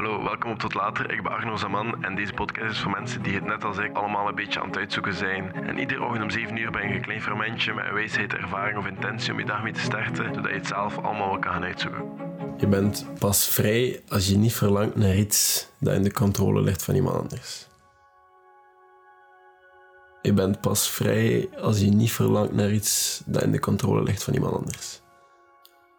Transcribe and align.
Hallo, 0.00 0.22
welkom 0.22 0.50
op 0.50 0.58
Tot 0.58 0.74
Later. 0.74 1.12
Ik 1.12 1.22
ben 1.22 1.32
Arno 1.32 1.56
Zaman 1.56 2.04
en 2.04 2.14
deze 2.14 2.32
podcast 2.32 2.70
is 2.70 2.80
voor 2.80 2.90
mensen 2.90 3.22
die 3.22 3.34
het 3.34 3.44
net 3.44 3.64
als 3.64 3.78
ik 3.78 3.96
allemaal 3.96 4.28
een 4.28 4.34
beetje 4.34 4.60
aan 4.60 4.66
het 4.66 4.76
uitzoeken 4.76 5.14
zijn. 5.14 5.52
En 5.54 5.78
iedere 5.78 6.04
ochtend 6.04 6.22
om 6.22 6.30
7 6.30 6.56
uur 6.56 6.70
ben 6.70 6.88
je 6.88 6.94
een 6.94 7.02
klein 7.02 7.22
fermentje 7.22 7.74
met 7.74 7.84
een 7.84 7.94
wijsheid, 7.94 8.34
ervaring 8.34 8.78
of 8.78 8.86
intentie 8.86 9.32
om 9.32 9.38
je 9.38 9.44
dag 9.44 9.62
mee 9.62 9.72
te 9.72 9.80
starten, 9.80 10.34
zodat 10.34 10.50
je 10.50 10.56
het 10.56 10.66
zelf 10.66 10.98
allemaal 10.98 11.28
wel 11.28 11.38
kan 11.38 11.52
gaan 11.52 11.64
uitzoeken. 11.64 12.04
Je 12.56 12.66
bent 12.66 13.06
pas 13.18 13.48
vrij 13.48 14.00
als 14.08 14.28
je 14.28 14.36
niet 14.36 14.54
verlangt 14.54 14.96
naar 14.96 15.14
iets 15.14 15.68
dat 15.78 15.94
in 15.94 16.02
de 16.02 16.12
controle 16.12 16.62
ligt 16.62 16.84
van 16.84 16.94
iemand 16.94 17.16
anders. 17.16 17.68
Je 20.22 20.32
bent 20.32 20.60
pas 20.60 20.90
vrij 20.90 21.48
als 21.58 21.80
je 21.80 21.88
niet 21.88 22.12
verlangt 22.12 22.52
naar 22.52 22.72
iets 22.72 23.22
dat 23.26 23.42
in 23.42 23.52
de 23.52 23.60
controle 23.60 24.02
ligt 24.02 24.24
van 24.24 24.34
iemand 24.34 24.54
anders. 24.54 25.00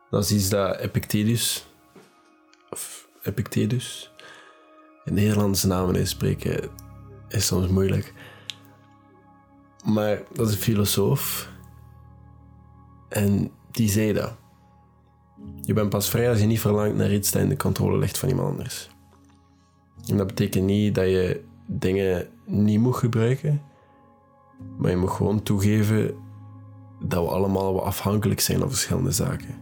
Dat 0.10 0.24
is 0.24 0.32
iets 0.32 0.50
dat 0.50 0.78
Epictetus, 0.78 1.71
Epictetus, 3.24 4.14
in 5.06 5.14
Nederlandse 5.14 5.68
namen 5.68 5.96
uitspreken 5.96 6.70
is 7.28 7.46
soms 7.46 7.68
moeilijk. 7.68 8.14
Maar 9.86 10.22
dat 10.34 10.48
is 10.48 10.54
een 10.54 10.60
filosoof 10.60 11.50
en 13.10 13.52
die 13.72 13.90
zei 13.90 14.14
dat. 14.14 14.34
Je 15.62 15.74
bent 15.74 15.90
pas 15.90 16.10
vrij 16.10 16.30
als 16.30 16.40
je 16.40 16.46
niet 16.46 16.60
verlangt 16.60 16.96
naar 16.96 17.14
iets 17.14 17.32
dat 17.32 17.42
in 17.42 17.50
de 17.50 17.58
controle 17.58 17.98
ligt 17.98 18.18
van 18.18 18.30
iemand 18.30 18.50
anders. 18.50 18.90
En 20.08 20.18
dat 20.18 20.28
betekent 20.28 20.66
niet 20.66 20.96
dat 20.96 21.06
je 21.06 21.44
dingen 21.66 22.28
niet 22.46 22.80
moet 22.80 22.96
gebruiken, 22.96 23.62
maar 24.78 24.92
je 24.92 24.98
moet 24.98 25.10
gewoon 25.10 25.44
toegeven 25.44 26.16
dat 27.04 27.24
we 27.24 27.30
allemaal 27.30 27.74
wat 27.74 27.84
afhankelijk 27.84 28.40
zijn 28.40 28.60
van 28.60 28.70
verschillende 28.70 29.12
zaken. 29.12 29.56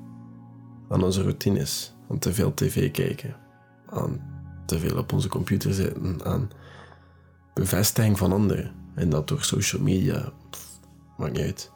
Aan 0.89 1.03
onze 1.03 1.21
routines, 1.21 1.95
aan 2.09 2.19
te 2.19 2.33
veel 2.33 2.53
tv 2.53 2.91
kijken, 2.91 3.35
aan 3.91 4.21
te 4.66 4.79
veel 4.79 4.98
op 4.98 5.13
onze 5.13 5.27
computer 5.27 5.73
zitten, 5.73 6.25
aan 6.25 6.49
bevestiging 7.53 8.17
van 8.17 8.31
anderen. 8.31 8.72
En 8.95 9.09
dat 9.09 9.27
door 9.27 9.44
social 9.44 9.81
media, 9.81 10.31
pff, 10.50 10.80
maakt 11.17 11.33
niet 11.33 11.41
uit. 11.41 11.72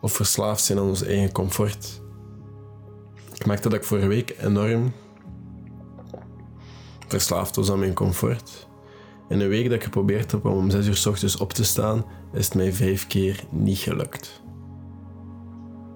Of 0.00 0.12
verslaafd 0.12 0.64
zijn 0.64 0.78
aan 0.78 0.84
ons 0.84 1.02
eigen 1.02 1.32
comfort. 1.32 2.02
Ik 3.34 3.46
merkte 3.46 3.68
dat 3.68 3.78
ik 3.78 3.84
vorige 3.84 4.06
week 4.06 4.36
enorm 4.40 4.92
verslaafd 7.08 7.56
was 7.56 7.70
aan 7.70 7.78
mijn 7.78 7.94
comfort. 7.94 8.66
In 9.28 9.40
een 9.40 9.48
week 9.48 9.64
dat 9.64 9.74
ik 9.74 9.84
geprobeerd 9.84 10.30
heb 10.30 10.44
om 10.44 10.52
om 10.52 10.70
6 10.70 10.86
uur 10.86 10.96
s 10.96 11.06
ochtends 11.06 11.36
op 11.36 11.52
te 11.52 11.64
staan, 11.64 12.04
is 12.32 12.44
het 12.44 12.54
mij 12.54 12.72
vijf 12.72 13.06
keer 13.06 13.44
niet 13.50 13.78
gelukt. 13.78 14.42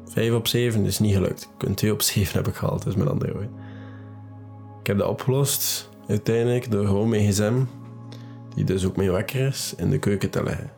Vijf 0.04 0.32
op 0.32 0.46
zeven 0.46 0.84
is 0.84 0.98
niet 0.98 1.14
gelukt. 1.14 1.50
Ik 1.58 1.68
een 1.68 1.74
2 1.74 1.92
op 1.92 2.02
7 2.02 2.36
heb 2.36 2.48
ik 2.48 2.54
gehaald, 2.54 2.82
dus 2.82 2.94
met 2.94 3.08
andere 3.08 3.32
woorden. 3.32 3.52
Heb 4.90 4.98
dat 4.98 5.08
opgelost 5.08 5.88
uiteindelijk 6.08 6.70
door 6.70 6.86
gewoon 6.86 7.08
mijn 7.08 7.68
die 8.54 8.64
dus 8.64 8.86
ook 8.86 8.96
mijn 8.96 9.12
wekker 9.12 9.46
is, 9.46 9.74
in 9.76 9.90
de 9.90 9.98
keuken 9.98 10.30
te 10.30 10.42
leggen. 10.42 10.70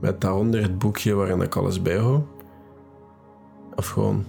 Met 0.00 0.20
daaronder 0.20 0.62
het 0.62 0.78
boekje 0.78 1.14
waarin 1.14 1.40
ik 1.40 1.56
alles 1.56 1.82
bijhoud. 1.82 2.22
Of 3.76 3.88
gewoon 3.88 4.24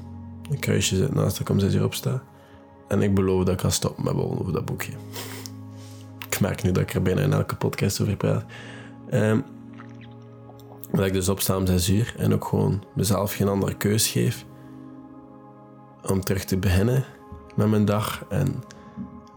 een 0.49 0.59
kruisje 0.59 0.95
zet 0.95 1.14
naast 1.14 1.31
dat 1.31 1.39
ik 1.39 1.49
om 1.49 1.59
6 1.59 1.73
uur 1.73 1.83
opsta. 1.83 2.23
En 2.88 3.02
ik 3.02 3.14
beloof 3.14 3.44
dat 3.44 3.53
ik 3.53 3.61
ga 3.61 3.69
stoppen 3.69 4.03
met 4.03 4.16
babbelen 4.16 4.39
over 4.39 4.53
dat 4.53 4.66
boekje. 4.66 4.94
Ik 6.27 6.39
merk 6.39 6.64
nu 6.64 6.72
dat 6.72 6.83
ik 6.83 6.94
er 6.94 7.02
bijna 7.02 7.22
in 7.22 7.33
elke 7.33 7.55
podcast 7.55 8.02
over 8.02 8.16
praat. 8.16 8.45
Um, 9.14 9.44
dat 10.92 11.05
ik 11.05 11.14
dus 11.14 11.30
opsta 11.30 11.58
om 11.58 11.66
6 11.66 11.89
uur 11.89 12.16
en 12.17 12.33
ook 12.33 12.45
gewoon 12.45 12.83
mezelf 12.95 13.36
geen 13.36 13.47
andere 13.47 13.77
keus 13.77 14.08
geef 14.08 14.45
om 16.03 16.22
terug 16.22 16.44
te 16.44 16.58
beginnen 16.58 17.05
met 17.62 17.70
mijn 17.70 17.86
dag 17.86 18.26
en 18.30 18.64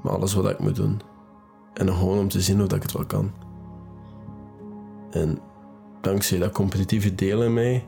met 0.03 0.13
alles 0.13 0.35
wat 0.35 0.51
ik 0.51 0.59
moet 0.59 0.77
doen. 0.77 1.01
En 1.75 1.89
gewoon 1.89 2.19
om 2.19 2.29
te 2.29 2.41
zien 2.41 2.59
hoe 2.59 2.75
ik 2.75 2.83
het 2.83 2.93
wel 2.93 3.07
kan. 3.07 3.33
En 5.11 5.39
dankzij 6.01 6.39
dat 6.39 6.53
competitieve 6.53 7.15
deel 7.15 7.43
in 7.43 7.55
mij 7.55 7.87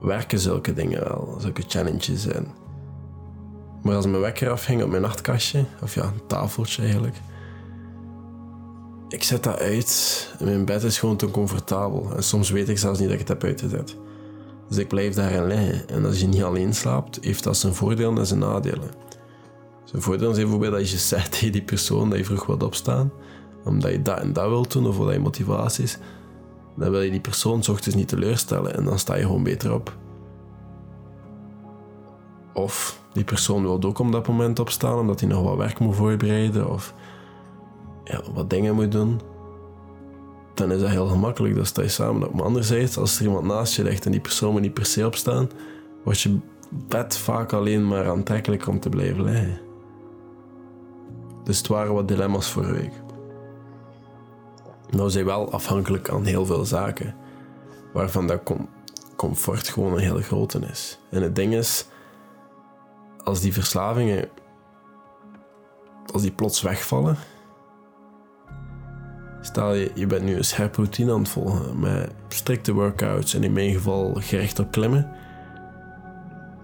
werken 0.00 0.38
zulke 0.38 0.72
dingen 0.72 1.04
wel, 1.04 1.36
zulke 1.38 1.62
challenges. 1.66 2.26
En 2.26 2.46
maar 3.82 3.96
als 3.96 4.06
mijn 4.06 4.20
wekker 4.20 4.50
afhing 4.50 4.82
op 4.82 4.88
mijn 4.88 5.02
nachtkastje, 5.02 5.64
of 5.82 5.94
ja, 5.94 6.02
een 6.02 6.26
tafeltje 6.26 6.82
eigenlijk, 6.82 7.16
ik 9.08 9.22
zet 9.22 9.42
dat 9.42 9.58
uit 9.58 10.34
en 10.38 10.44
mijn 10.44 10.64
bed 10.64 10.82
is 10.82 10.98
gewoon 10.98 11.16
te 11.16 11.30
comfortabel. 11.30 12.12
En 12.16 12.22
soms 12.22 12.50
weet 12.50 12.68
ik 12.68 12.78
zelfs 12.78 12.98
niet 12.98 13.08
dat 13.08 13.20
ik 13.20 13.28
het 13.28 13.40
heb 13.40 13.44
uitgezet. 13.44 13.96
Dus 14.68 14.76
ik 14.76 14.88
blijf 14.88 15.14
daarin 15.14 15.46
liggen. 15.46 15.88
En 15.88 16.04
als 16.04 16.20
je 16.20 16.26
niet 16.26 16.42
alleen 16.42 16.74
slaapt, 16.74 17.18
heeft 17.20 17.44
dat 17.44 17.56
zijn 17.56 17.74
voordelen 17.74 18.18
en 18.18 18.26
zijn 18.26 18.38
nadelen. 18.38 18.90
Zijn 19.94 20.06
voordelen 20.06 20.34
zijn 20.34 20.46
bijvoorbeeld 20.46 20.80
dat 20.80 20.90
je 20.90 20.96
zegt 20.96 21.32
tegen 21.32 21.52
die 21.52 21.62
persoon 21.62 22.10
dat 22.10 22.18
je 22.18 22.24
vroeg 22.24 22.46
wilt 22.46 22.62
opstaan, 22.62 23.12
omdat 23.64 23.90
je 23.90 24.02
dat 24.02 24.18
en 24.18 24.32
dat 24.32 24.48
wilt 24.48 24.72
doen 24.72 24.86
of 24.86 24.98
dat 24.98 25.12
je 25.12 25.18
motivatie 25.18 25.84
is. 25.84 25.98
Dan 26.76 26.90
wil 26.90 27.00
je 27.00 27.10
die 27.10 27.20
persoon 27.20 27.58
ochtends 27.58 27.94
niet 27.94 28.08
teleurstellen 28.08 28.76
en 28.76 28.84
dan 28.84 28.98
sta 28.98 29.14
je 29.14 29.22
gewoon 29.22 29.42
beter 29.42 29.74
op. 29.74 29.96
Of 32.52 33.02
die 33.12 33.24
persoon 33.24 33.62
wil 33.62 33.82
ook 33.82 33.98
op 33.98 34.12
dat 34.12 34.28
moment 34.28 34.58
opstaan 34.58 34.98
omdat 34.98 35.20
hij 35.20 35.28
nog 35.28 35.42
wat 35.42 35.56
werk 35.56 35.78
moet 35.78 35.96
voorbereiden 35.96 36.70
of 36.70 36.94
ja, 38.04 38.20
wat 38.34 38.50
dingen 38.50 38.74
moet 38.74 38.92
doen. 38.92 39.20
Dan 40.54 40.72
is 40.72 40.80
dat 40.80 40.90
heel 40.90 41.06
gemakkelijk, 41.06 41.54
dan 41.54 41.66
sta 41.66 41.82
je 41.82 41.88
samen 41.88 42.28
op. 42.28 42.34
Maar 42.34 42.44
anderzijds, 42.44 42.96
als 42.96 43.18
er 43.18 43.24
iemand 43.24 43.46
naast 43.46 43.74
je 43.74 43.82
ligt 43.82 44.04
en 44.04 44.12
die 44.12 44.20
persoon 44.20 44.52
moet 44.52 44.60
niet 44.60 44.74
per 44.74 44.86
se 44.86 45.06
opstaan, 45.06 45.50
wordt 46.04 46.20
je 46.20 46.38
bed 46.88 47.16
vaak 47.16 47.52
alleen 47.52 47.88
maar 47.88 48.08
aantrekkelijk 48.08 48.66
om 48.66 48.80
te 48.80 48.88
blijven 48.88 49.24
liggen. 49.24 49.63
Dus 51.44 51.58
het 51.58 51.66
waren 51.66 51.94
wat 51.94 52.08
dilemma's 52.08 52.50
voor 52.50 52.72
week. 52.72 52.92
Nou 54.90 55.10
zijn 55.10 55.24
wel 55.24 55.52
afhankelijk 55.52 56.08
aan 56.08 56.24
heel 56.24 56.46
veel 56.46 56.64
zaken, 56.64 57.14
waarvan 57.92 58.26
dat 58.26 58.40
comfort 59.16 59.68
gewoon 59.68 59.92
een 59.92 59.98
hele 59.98 60.22
grote 60.22 60.58
is. 60.58 60.98
En 61.10 61.22
het 61.22 61.36
ding 61.36 61.54
is, 61.54 61.86
als 63.24 63.40
die 63.40 63.52
verslavingen, 63.52 64.28
als 66.12 66.22
die 66.22 66.32
plots 66.32 66.62
wegvallen, 66.62 67.16
stel 69.40 69.74
je, 69.74 69.90
je 69.94 70.06
bent 70.06 70.24
nu 70.24 70.36
een 70.36 70.44
scherpe 70.44 70.76
routine 70.76 71.12
aan 71.12 71.18
het 71.18 71.28
volgen 71.28 71.80
met 71.80 72.12
strikte 72.28 72.72
workouts 72.72 73.34
en 73.34 73.44
in 73.44 73.52
mijn 73.52 73.72
geval 73.72 74.14
gericht 74.14 74.58
op 74.58 74.70
klimmen 74.70 75.16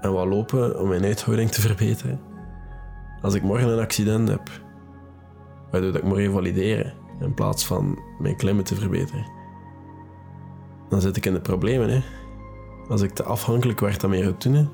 en 0.01 0.13
wat 0.13 0.27
lopen 0.27 0.81
om 0.81 0.89
mijn 0.89 1.05
uithouding 1.05 1.51
te 1.51 1.61
verbeteren. 1.61 2.21
Als 3.23 3.35
ik 3.35 3.43
morgen 3.43 3.69
een 3.69 3.79
accident 3.79 4.29
heb, 4.29 4.51
waardoor 5.71 5.97
ik 5.97 6.03
moet 6.03 6.17
revalideren 6.17 6.95
in 7.21 7.35
plaats 7.35 7.67
van 7.67 7.99
mijn 8.19 8.37
klimmen 8.37 8.65
te 8.65 8.75
verbeteren, 8.75 9.27
dan 10.89 11.01
zit 11.01 11.17
ik 11.17 11.27
in 11.27 11.33
de 11.33 11.41
problemen. 11.41 11.89
Hè? 11.89 12.01
Als 12.89 13.03
ik 13.03 13.11
te 13.11 13.23
afhankelijk 13.23 13.81
werd 13.81 14.01
van 14.01 14.11
mijn 14.11 14.23
routine, 14.23 14.69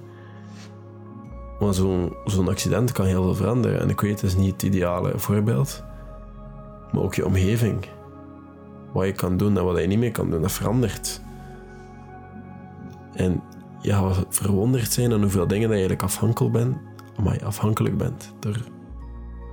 maar 1.61 1.75
zo'n 2.25 2.49
accident 2.49 2.93
kan 2.93 3.07
heel 3.07 3.23
veel 3.23 3.35
veranderen. 3.35 3.81
En 3.81 3.89
ik 3.89 4.01
weet, 4.01 4.21
het 4.21 4.31
is 4.31 4.37
niet 4.37 4.53
het 4.53 4.63
ideale 4.63 5.19
voorbeeld. 5.19 5.85
Maar 6.93 7.03
ook 7.03 7.15
je 7.15 7.27
omgeving. 7.27 7.87
Wat 8.93 9.07
je 9.07 9.13
kan 9.13 9.37
doen 9.37 9.59
en 9.59 9.65
wat 9.65 9.81
je 9.81 9.87
niet 9.87 9.99
meer 9.99 10.13
kan 10.13 10.31
doen, 10.31 10.43
dat 10.43 10.53
verandert. 10.53 11.21
En 13.13 13.43
je 13.81 13.93
gaat 13.93 14.27
verwonderd 14.29 14.93
zijn 14.93 15.13
aan 15.13 15.21
hoeveel 15.21 15.47
dingen 15.47 15.69
dat 15.69 15.79
je 15.79 15.87
eigenlijk 15.87 16.03
afhankelijk 16.03 16.53
bent, 16.53 16.77
maar 17.23 17.35
je 17.35 17.45
afhankelijk 17.45 17.97
bent 17.97 18.35
door 18.39 18.57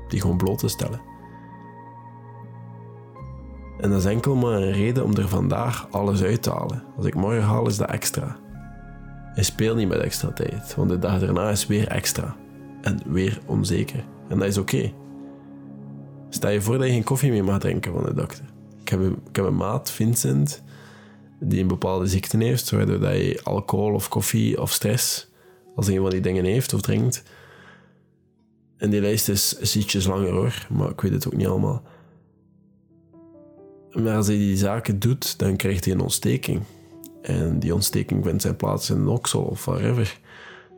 die 0.07 0.21
gewoon 0.21 0.37
bloot 0.37 0.57
te 0.57 0.67
stellen. 0.67 1.01
En 3.83 3.89
dat 3.89 3.99
is 3.99 4.05
enkel 4.05 4.35
maar 4.35 4.61
een 4.61 4.71
reden 4.71 5.03
om 5.03 5.15
er 5.15 5.27
vandaag 5.27 5.87
alles 5.91 6.23
uit 6.23 6.43
te 6.43 6.49
halen. 6.49 6.83
Als 6.97 7.05
ik 7.05 7.15
morgen 7.15 7.43
haal, 7.43 7.67
is 7.67 7.77
dat 7.77 7.89
extra. 7.89 8.37
Hij 9.33 9.43
speelt 9.43 9.77
niet 9.77 9.87
met 9.87 9.99
extra 9.99 10.31
tijd, 10.31 10.75
want 10.75 10.89
de 10.89 10.99
dag 10.99 11.19
daarna 11.19 11.49
is 11.49 11.67
weer 11.67 11.87
extra. 11.87 12.35
En 12.81 12.99
weer 13.05 13.39
onzeker. 13.45 14.05
En 14.29 14.39
dat 14.39 14.47
is 14.47 14.57
oké. 14.57 14.91
Stel 16.29 16.49
je 16.49 16.61
voor 16.61 16.77
dat 16.77 16.87
je 16.87 16.93
geen 16.93 17.03
koffie 17.03 17.31
meer 17.31 17.43
mag 17.43 17.59
drinken 17.59 17.93
van 17.93 18.03
de 18.03 18.13
dokter. 18.13 18.45
Ik 18.81 18.89
heb 18.89 18.99
een, 18.99 19.17
ik 19.29 19.35
heb 19.35 19.49
maat, 19.49 19.91
Vincent, 19.91 20.63
die 21.39 21.61
een 21.61 21.67
bepaalde 21.67 22.05
ziekte 22.05 22.37
heeft, 22.37 22.71
waardoor 22.71 23.07
je 23.07 23.39
alcohol 23.43 23.93
of 23.93 24.07
koffie 24.07 24.61
of 24.61 24.71
stress, 24.71 25.31
als 25.75 25.87
een 25.87 26.01
van 26.01 26.09
die 26.09 26.21
dingen 26.21 26.45
heeft 26.45 26.73
of 26.73 26.81
drinkt. 26.81 27.23
En 28.77 28.89
die 28.89 29.01
lijst 29.01 29.29
is 29.29 29.75
ietsjes 29.75 30.07
langer 30.07 30.31
hoor, 30.31 30.67
maar 30.69 30.89
ik 30.89 31.01
weet 31.01 31.13
het 31.13 31.27
ook 31.27 31.35
niet 31.35 31.47
allemaal. 31.47 31.83
Maar 33.93 34.15
als 34.15 34.27
hij 34.27 34.37
die 34.37 34.57
zaken 34.57 34.99
doet, 34.99 35.39
dan 35.39 35.55
krijgt 35.55 35.85
hij 35.85 35.93
een 35.93 35.99
ontsteking. 35.99 36.61
En 37.21 37.59
die 37.59 37.73
ontsteking 37.73 38.23
vindt 38.25 38.41
zijn 38.41 38.55
plaats 38.55 38.89
in 38.89 39.07
oksel 39.07 39.41
of 39.41 39.65
whatever. 39.65 40.19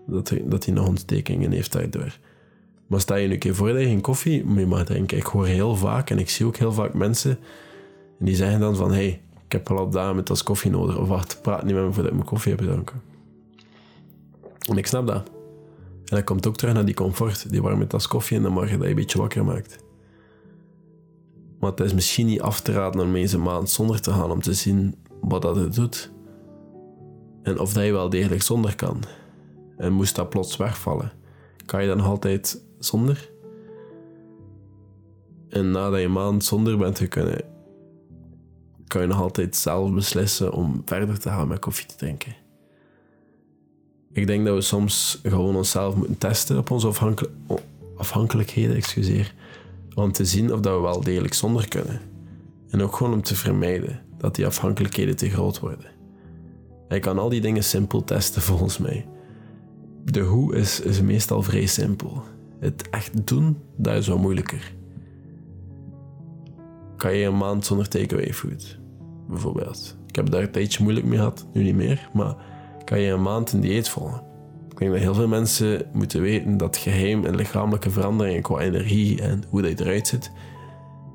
Dat 0.08 0.30
hij, 0.30 0.44
dat 0.46 0.66
hij 0.66 0.74
nog 0.74 0.88
ontstekingen 0.88 1.52
heeft 1.52 1.72
daardoor. 1.72 2.18
Maar 2.88 3.00
sta 3.00 3.16
je 3.16 3.28
nu 3.28 3.34
een 3.34 3.40
keer 3.40 3.56
voor 3.56 3.68
dat 3.68 3.80
je 3.80 3.86
geen 3.88 4.02
koffie 4.02 4.46
mee 4.46 4.66
mag 4.66 4.84
drinken. 4.84 5.18
Ik 5.18 5.26
hoor 5.26 5.46
heel 5.46 5.76
vaak 5.76 6.10
en 6.10 6.20
ik 6.20 6.30
zie 6.30 6.46
ook 6.46 6.58
heel 6.58 6.72
vaak 6.72 6.94
mensen. 6.94 7.32
En 8.20 8.26
die 8.26 8.36
zeggen 8.36 8.60
dan 8.60 8.76
van, 8.76 8.92
hey, 8.92 9.22
ik 9.46 9.52
heb 9.52 9.68
wel 9.68 9.78
op 9.78 9.92
dagen 9.92 10.16
met 10.16 10.30
als 10.30 10.44
koffie 10.44 10.72
nodig. 10.72 10.98
Of 10.98 11.08
wacht, 11.08 11.40
praat 11.42 11.64
niet 11.64 11.74
met 11.76 11.84
me 11.84 11.92
voordat 11.92 12.12
ik 12.12 12.18
mijn 12.18 12.30
koffie 12.30 12.52
heb 12.52 12.60
gedronken. 12.60 13.02
En 14.70 14.78
ik 14.78 14.88
snap 14.88 15.08
dat. 15.08 15.30
En 16.06 16.16
dat 16.16 16.24
komt 16.24 16.48
ook 16.48 16.58
terug 16.58 16.74
naar 16.74 16.86
die 16.86 16.96
comfort. 16.96 17.50
Die 17.50 17.62
warme 17.62 17.88
tas 17.88 18.08
koffie 18.08 18.38
in 18.38 18.44
de 18.44 18.50
morgen 18.50 18.78
dat 18.78 18.84
je 18.84 18.90
een 18.90 18.96
beetje 18.96 19.18
wakker 19.18 19.46
maakt. 19.46 19.85
Maar 21.66 21.74
het 21.74 21.86
is 21.86 21.94
misschien 21.94 22.26
niet 22.26 22.42
af 22.42 22.62
te 22.62 22.72
raden 22.72 23.02
om 23.02 23.16
eens 23.16 23.34
een 23.34 23.42
maand 23.42 23.70
zonder 23.70 24.02
te 24.02 24.12
gaan 24.12 24.32
om 24.32 24.42
te 24.42 24.54
zien 24.54 24.96
wat 25.22 25.42
dat 25.42 25.56
het 25.56 25.76
doet. 25.76 26.12
En 27.44 27.60
of 27.60 27.74
dat 27.74 27.86
je 27.86 27.92
wel 27.92 28.10
degelijk 28.10 28.42
zonder 28.42 28.76
kan. 28.76 29.04
En 29.78 29.94
moest 29.94 30.16
dat 30.16 30.30
plots 30.30 30.58
wegvallen, 30.58 31.12
kan 31.66 31.82
je 31.82 31.88
dan 31.88 32.00
altijd 32.00 32.62
zonder? 32.80 33.30
En 35.50 35.72
nadat 35.72 36.00
je 36.00 36.06
een 36.06 36.12
maand 36.12 36.44
zonder 36.44 36.78
bent 36.78 36.98
gekomen, 37.00 37.42
kan 38.88 39.02
je 39.02 39.08
nog 39.08 39.22
altijd 39.22 39.56
zelf 39.56 39.94
beslissen 39.94 40.54
om 40.54 40.82
verder 40.86 41.20
te 41.20 41.30
gaan 41.30 41.48
met 41.48 41.60
koffie 41.60 41.86
te 41.86 41.96
drinken. 41.96 42.36
Ik 44.12 44.28
denk 44.28 44.46
dat 44.46 44.56
we 44.56 44.62
soms 44.62 45.20
gewoon 45.24 45.56
onszelf 45.56 45.96
moeten 45.96 46.18
testen 46.18 46.58
op 46.58 46.72
onze 46.72 46.92
afhankelijkheden, 47.98 48.76
excuseer, 48.76 49.34
om 49.96 50.12
te 50.12 50.26
zien 50.26 50.54
of 50.54 50.60
dat 50.60 50.76
we 50.76 50.82
wel 50.82 51.02
degelijk 51.02 51.34
zonder 51.34 51.68
kunnen. 51.68 52.02
En 52.70 52.82
ook 52.82 52.96
gewoon 52.96 53.14
om 53.14 53.22
te 53.22 53.36
vermijden 53.36 54.02
dat 54.18 54.36
die 54.36 54.46
afhankelijkheden 54.46 55.16
te 55.16 55.30
groot 55.30 55.60
worden. 55.60 55.94
Je 56.90 57.00
kan 57.00 57.20
al 57.20 57.30
die 57.30 57.42
dingen 57.42 57.64
simpel 57.64 58.04
testen 58.04 58.42
volgens 58.42 58.78
mij. 58.78 59.08
De 60.04 60.20
hoe 60.20 60.56
is, 60.56 60.80
is 60.82 61.02
meestal 61.02 61.42
vrij 61.42 61.66
simpel. 61.66 62.24
Het 62.60 62.90
echt 62.90 63.28
doen, 63.28 63.58
dat 63.76 63.96
is 63.96 64.08
wat 64.08 64.20
moeilijker. 64.20 64.74
Kan 66.98 67.16
je 67.16 67.26
een 67.26 67.38
maand 67.38 67.66
zonder 67.66 67.88
takeaway 67.88 68.34
food, 68.34 68.80
bijvoorbeeld? 69.30 69.98
Ik 70.08 70.16
heb 70.16 70.30
daar 70.30 70.42
een 70.42 70.52
tijdje 70.52 70.84
moeilijk 70.84 71.06
mee 71.06 71.18
gehad, 71.18 71.48
nu 71.54 71.64
niet 71.64 71.76
meer, 71.76 72.10
maar 72.14 72.36
kan 72.84 73.00
je 73.00 73.12
een 73.12 73.22
maand 73.22 73.52
een 73.52 73.62
dieet 73.62 73.90
volgen? 73.90 74.24
Ik 74.76 74.82
denk 74.82 74.92
dat 74.92 75.02
heel 75.02 75.14
veel 75.14 75.28
mensen 75.28 75.86
moeten 75.94 76.22
weten 76.22 76.58
dat 76.58 76.78
geheim 76.78 77.26
en 77.26 77.36
lichamelijke 77.36 77.90
veranderingen 77.90 78.42
qua 78.42 78.60
energie 78.60 79.22
en 79.22 79.44
hoe 79.50 79.62
dat 79.62 79.80
je 79.80 79.86
eruit 79.86 80.08
ziet, 80.08 80.32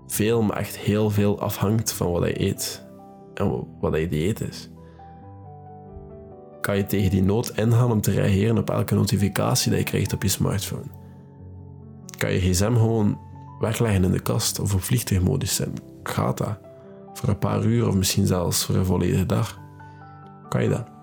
veel, 0.07 0.43
maar 0.43 0.57
echt 0.57 0.79
heel 0.79 1.11
veel 1.11 1.41
afhangt 1.41 1.93
van 1.93 2.11
wat 2.11 2.27
je 2.27 2.41
eet 2.41 2.87
en 3.35 3.67
wat 3.81 3.97
je 3.97 4.09
dieet 4.09 4.41
is. 4.41 4.71
Kan 6.61 6.77
je 6.77 6.87
tegen 6.87 7.11
die 7.11 7.23
nood 7.23 7.49
ingaan 7.57 7.93
om 7.93 8.01
te 8.01 8.11
reageren 8.11 8.59
op 8.59 8.71
elke 8.71 8.95
notificatie 8.95 9.71
die 9.71 9.79
je 9.79 9.85
krijgt 9.85 10.13
op 10.13 10.23
je 10.23 10.29
smartphone? 10.29 10.91
Kan 12.19 12.33
je 12.33 12.41
gsm 12.41 12.75
gewoon 12.75 13.19
wegleggen 13.59 14.05
in 14.05 14.11
de 14.11 14.21
kast 14.21 14.61
of 14.61 14.75
op 14.75 14.83
vliegtuigmodus 14.83 15.55
zijn? 15.55 15.75
Gaat 16.03 16.39
dat? 16.39 16.59
Voor 17.13 17.29
een 17.29 17.39
paar 17.39 17.65
uur 17.65 17.89
of 17.89 17.95
misschien 17.95 18.27
zelfs 18.27 18.65
voor 18.65 18.75
een 18.75 18.85
volledige 18.85 19.27
dag? 19.27 19.59
Kan 20.49 20.63
je 20.63 20.69
dat? 20.69 21.00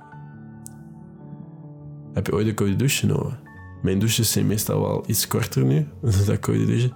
Heb 2.13 2.25
je 2.25 2.33
ooit 2.33 2.47
een 2.47 2.53
koude 2.53 2.75
douche 2.75 3.07
genomen? 3.07 3.39
Mijn 3.81 3.99
douches 3.99 4.31
zijn 4.31 4.47
meestal 4.47 4.81
wel 4.81 5.03
iets 5.07 5.27
korter 5.27 5.63
nu, 5.63 5.87
dat 6.25 6.39
koude 6.39 6.65
douche. 6.65 6.91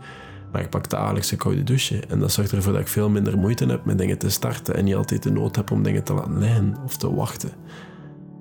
Maar 0.51 0.61
ik 0.61 0.69
pak 0.69 0.89
dagelijks 0.89 1.31
een 1.31 1.37
koude 1.37 1.63
douche. 1.63 1.99
En 1.99 2.19
dat 2.19 2.31
zorgt 2.31 2.51
ervoor 2.51 2.73
dat 2.73 2.81
ik 2.81 2.87
veel 2.87 3.09
minder 3.09 3.37
moeite 3.37 3.65
heb 3.65 3.85
met 3.85 3.97
dingen 3.97 4.17
te 4.17 4.29
starten 4.29 4.75
en 4.75 4.83
niet 4.83 4.95
altijd 4.95 5.23
de 5.23 5.31
nood 5.31 5.55
heb 5.55 5.71
om 5.71 5.83
dingen 5.83 6.03
te 6.03 6.13
laten 6.13 6.37
liggen 6.37 6.77
of 6.83 6.97
te 6.97 7.13
wachten. 7.13 7.51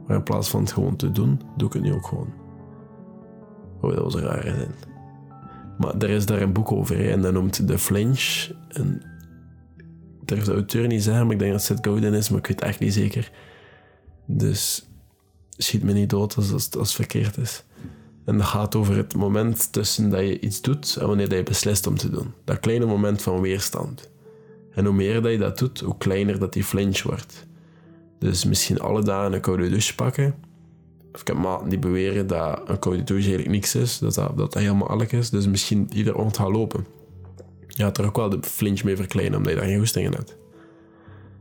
Maar 0.06 0.17
in 0.17 0.22
plaats 0.22 0.49
van 0.49 0.61
het 0.61 0.72
gewoon 0.72 0.96
te 0.96 1.11
doen, 1.11 1.40
doe 1.56 1.69
ik 1.69 1.72
het 1.72 1.82
nu 1.82 1.93
ook 1.93 2.06
gewoon. 2.06 2.32
Oh, 3.81 3.94
dat 3.94 4.02
was 4.02 4.14
een 4.14 4.20
rare 4.20 4.55
zin. 4.58 4.75
Maar 5.78 5.94
er 5.99 6.11
is 6.11 6.26
daar 6.26 6.43
een 6.43 6.52
boek 6.52 6.72
over 6.72 7.11
en 7.11 7.22
dat 7.22 7.32
noemt 7.32 7.67
The 7.67 7.78
Flinch. 7.78 8.50
En 8.69 9.02
durf 10.25 10.44
de 10.44 10.52
auteur 10.52 10.87
niet 10.87 11.02
zeggen, 11.02 11.25
maar 11.25 11.32
ik 11.32 11.38
denk 11.38 11.52
dat 11.52 11.69
het 11.69 11.87
Godin 11.87 12.14
is, 12.14 12.28
maar 12.28 12.38
ik 12.38 12.46
weet 12.46 12.61
echt 12.61 12.81
niet 12.81 12.94
zeker. 12.94 13.32
Dus 14.26 14.90
schiet 15.62 15.83
me 15.83 15.93
niet 15.93 16.11
dood 16.11 16.37
als, 16.37 16.53
als, 16.53 16.77
als 16.77 16.89
het 16.89 16.97
verkeerd 16.97 17.37
is. 17.37 17.65
En 18.25 18.37
dat 18.37 18.47
gaat 18.47 18.75
over 18.75 18.97
het 18.97 19.15
moment 19.15 19.73
tussen 19.73 20.11
dat 20.11 20.21
je 20.21 20.41
iets 20.41 20.61
doet 20.61 20.97
en 21.01 21.07
wanneer 21.07 21.29
dat 21.29 21.39
je 21.39 21.45
beslist 21.45 21.87
om 21.87 21.97
te 21.97 22.11
doen. 22.11 22.33
Dat 22.45 22.61
kleine 22.61 22.87
moment 22.87 23.23
van 23.23 23.41
weerstand. 23.41 24.11
En 24.75 24.85
hoe 24.85 24.95
meer 24.95 25.23
dat 25.23 25.33
je 25.33 25.39
dat 25.39 25.59
doet, 25.59 25.81
hoe 25.81 25.99
kleiner 25.99 26.39
dat 26.39 26.53
die 26.53 26.65
flinch 26.65 27.03
wordt. 27.03 27.47
Dus 28.19 28.45
misschien 28.45 28.81
alle 28.81 29.03
dagen 29.03 29.33
een 29.33 29.41
koude 29.41 29.69
douche 29.69 29.95
pakken. 29.95 30.35
Of 31.12 31.21
ik 31.21 31.27
heb 31.27 31.37
maten 31.37 31.69
die 31.69 31.79
beweren 31.79 32.27
dat 32.27 32.63
een 32.69 32.79
koude 32.79 33.05
douche 33.05 33.29
eigenlijk 33.29 33.55
niks 33.55 33.75
is, 33.75 33.99
dat 33.99 34.15
dat, 34.15 34.37
dat, 34.37 34.55
helemaal 34.55 34.89
alles 34.89 35.11
is. 35.11 35.31
Dus 35.31 35.47
misschien 35.47 35.89
ieder 35.93 36.15
ochtend 36.15 36.37
gaan 36.37 36.53
lopen. 36.53 36.87
Je 37.67 37.83
gaat 37.83 37.99
er 37.99 38.06
ook 38.06 38.17
wel 38.17 38.29
de 38.29 38.39
flinch 38.43 38.85
mee 38.85 38.97
verkleinen, 38.97 39.37
omdat 39.37 39.53
je 39.53 39.59
daar 39.59 39.69
geen 39.69 39.79
goestingen 39.79 40.13
hebt. 40.13 40.37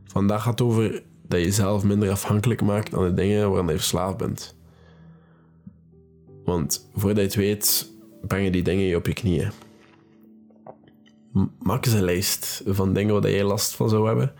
Vandaag 0.04 0.42
gaat 0.42 0.58
het 0.58 0.68
over 0.68 1.02
dat 1.30 1.38
je 1.38 1.44
jezelf 1.44 1.84
minder 1.84 2.10
afhankelijk 2.10 2.62
maakt 2.62 2.94
aan 2.94 3.04
de 3.04 3.14
dingen 3.14 3.50
waaraan 3.50 3.66
je 3.66 3.76
verslaafd 3.76 4.16
bent. 4.16 4.56
Want 6.44 6.88
voordat 6.94 7.16
je 7.16 7.22
het 7.22 7.34
weet, 7.34 7.90
brengen 8.26 8.52
die 8.52 8.62
dingen 8.62 8.84
je 8.84 8.96
op 8.96 9.06
je 9.06 9.12
knieën. 9.12 9.50
Maak 11.58 11.86
eens 11.86 11.94
een 11.94 12.04
lijst 12.04 12.62
van 12.66 12.92
dingen 12.92 13.20
waar 13.20 13.30
je 13.30 13.44
last 13.44 13.74
van 13.74 13.88
zou 13.88 14.06
hebben. 14.06 14.34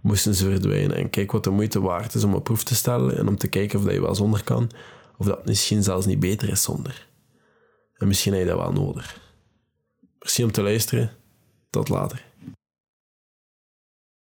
Moesten 0.00 0.34
ze 0.34 0.44
verdwijnen 0.44 0.96
en 0.96 1.10
kijk 1.10 1.32
wat 1.32 1.44
de 1.44 1.50
moeite 1.50 1.80
waard 1.80 2.14
is 2.14 2.24
om 2.24 2.34
op 2.34 2.44
proef 2.44 2.64
te 2.64 2.74
stellen 2.74 3.16
en 3.16 3.28
om 3.28 3.36
te 3.36 3.48
kijken 3.48 3.78
of 3.78 3.84
dat 3.84 3.94
je 3.94 4.00
wel 4.00 4.14
zonder 4.14 4.44
kan, 4.44 4.70
of 5.18 5.26
dat 5.26 5.46
misschien 5.46 5.82
zelfs 5.82 6.06
niet 6.06 6.20
beter 6.20 6.48
is 6.48 6.62
zonder. 6.62 7.08
En 7.94 8.06
misschien 8.06 8.32
heb 8.32 8.42
je 8.42 8.48
dat 8.48 8.58
wel 8.58 8.72
nodig. 8.72 9.20
Merci 10.18 10.44
om 10.44 10.52
te 10.52 10.62
luisteren. 10.62 11.10
Tot 11.70 11.88
later. 11.88 12.31